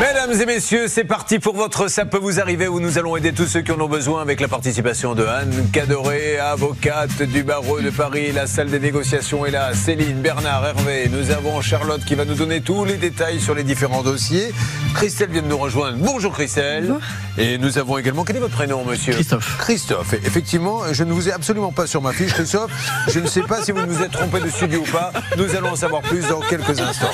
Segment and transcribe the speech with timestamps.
[0.00, 3.34] Mesdames et messieurs, c'est parti pour votre Ça peut vous arriver où nous allons aider
[3.34, 7.82] tous ceux qui en ont besoin avec la participation de Anne Cadoré, avocate du barreau
[7.82, 8.32] de Paris.
[8.32, 9.74] La salle des négociations est là.
[9.74, 11.10] Céline, Bernard, Hervé.
[11.12, 14.54] Nous avons Charlotte qui va nous donner tous les détails sur les différents dossiers.
[14.94, 15.98] Christelle vient de nous rejoindre.
[15.98, 16.94] Bonjour Christelle.
[17.36, 19.58] Et nous avons également, quel est votre prénom monsieur Christophe.
[19.58, 20.14] Christophe.
[20.14, 22.70] Effectivement, je ne vous ai absolument pas sur ma fiche Christophe.
[23.08, 25.12] Je ne sais pas si vous vous êtes trompé de studio ou pas.
[25.36, 27.10] Nous allons en savoir plus dans quelques instants.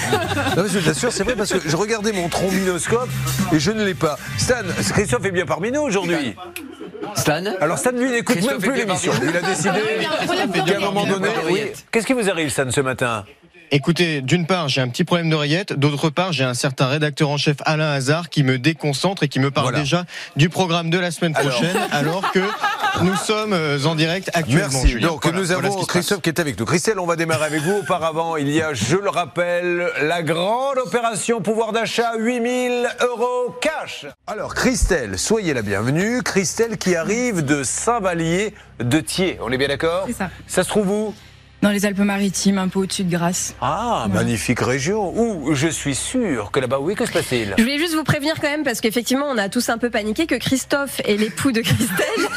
[0.57, 2.28] Non, je vous assure, c'est vrai parce que je regardais mon
[3.53, 4.19] et je ne l'ai pas.
[4.39, 4.55] Stan,
[4.93, 6.35] Christophe est bien parmi nous aujourd'hui.
[7.15, 9.12] Stan Alors Stan, lui, n'écoute même plus l'émission.
[9.23, 9.80] Il a décidé
[10.66, 11.29] qu'à un moment donné...
[11.51, 11.73] Oui.
[11.91, 13.25] Qu'est-ce qui vous arrive, Stan, ce matin?
[13.70, 15.73] Écoutez, d'une part, j'ai un petit problème d'oreillette.
[15.73, 19.41] D'autre part, j'ai un certain rédacteur en chef Alain Hazard qui me déconcentre et qui
[19.41, 19.80] me parle Voilà.
[19.80, 20.05] déjà
[20.37, 22.41] du programme de la semaine prochaine, alors, que
[23.02, 24.69] nous sommes euh, en direct actuellement.
[24.73, 24.88] Merci.
[24.88, 25.09] Julien.
[25.09, 26.65] Donc Voilà, nous voilà avons Christophe qui est avec nous.
[26.65, 27.79] Christelle, on va démarrer avec vous.
[27.79, 34.07] Auparavant, il y a, je le rappelle, la grande opération pouvoir d'achat 8000 euros cash.
[34.27, 36.23] Alors Christelle, soyez la bienvenue.
[36.23, 39.38] Christelle qui arrive de Saint-Vallier de Thiers.
[39.43, 40.30] On est bien d'accord C'est ça.
[40.46, 41.15] Ça se trouve où?
[41.66, 43.56] Dans les Alpes-Maritimes, un peu au-dessus de Grasse.
[43.60, 45.12] Ah, magnifique région.
[45.20, 47.54] Où je suis sûr que là-bas, oui, que se passe-t-il?
[47.59, 50.28] Je voulais juste vous prévenir quand même parce qu'effectivement on a tous un peu paniqué
[50.28, 52.06] que Christophe est l'époux de Christelle.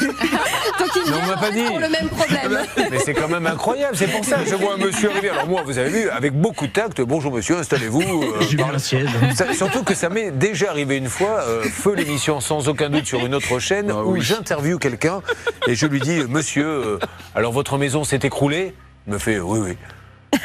[0.80, 1.64] Donc il Non, on vient m'a pas en fait dit.
[1.64, 2.58] pour le même problème.
[2.90, 5.30] Mais c'est quand même incroyable, c'est pour ça que je vois un monsieur arriver.
[5.30, 8.02] Alors moi, vous avez vu, avec beaucoup de tact, bonjour monsieur, installez-vous.
[8.02, 8.40] euh,
[8.80, 9.04] J'ai.
[9.36, 13.06] Ça- surtout que ça m'est déjà arrivé une fois, euh, feu l'émission sans aucun doute
[13.06, 14.22] sur une autre chaîne, Ah où oui.
[14.22, 15.22] j'interviewe quelqu'un
[15.68, 16.98] et je lui dis, monsieur, euh,
[17.36, 18.74] alors votre maison s'est écroulée?
[19.06, 19.76] Me fait, oui, oui.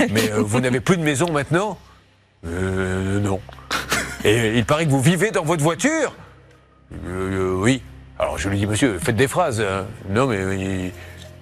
[0.12, 1.78] Mais euh, vous n'avez plus de maison maintenant?
[2.48, 3.40] Euh, Non.
[4.24, 6.14] Et il paraît que vous vivez dans votre voiture?
[7.08, 7.82] Euh, euh, Oui.
[8.18, 9.60] Alors je lui dis, monsieur, faites des phrases.
[9.62, 9.86] hein.
[10.10, 10.92] Non, mais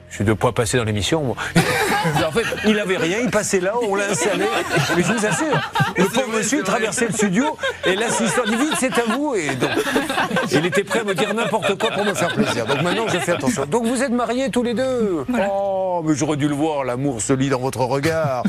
[0.10, 1.36] je suis de poids passé dans l'émission.
[2.28, 4.46] en fait, il avait rien, il passait là, on l'a installé.
[4.96, 8.94] Mais je vous assure, le pauvre monsieur traversait le studio et l'assistant dit vite, c'est
[8.98, 9.36] à vous.
[9.36, 9.72] Et donc,
[10.52, 12.66] il était prêt à me dire n'importe quoi pour me faire plaisir.
[12.66, 13.66] Donc maintenant, je fais attention.
[13.66, 15.26] Donc vous êtes mariés tous les deux?
[15.50, 18.44] Oh, mais j'aurais dû le voir, l'amour se lit dans votre regard.